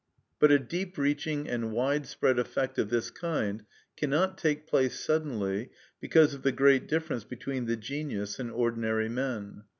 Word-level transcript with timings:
But 0.39 0.49
a 0.49 0.57
deep 0.57 0.97
reaching 0.97 1.47
and 1.47 1.71
widespread 1.73 2.39
effect 2.39 2.79
of 2.79 2.89
this 2.89 3.11
kind 3.11 3.63
cannot 3.95 4.35
take 4.35 4.65
place 4.65 4.99
suddenly, 4.99 5.69
because 5.99 6.33
of 6.33 6.41
the 6.41 6.51
great 6.51 6.87
difference 6.87 7.23
between 7.23 7.67
the 7.67 7.77
genius 7.77 8.39
and 8.39 8.49
ordinary 8.49 9.09
men. 9.09 9.63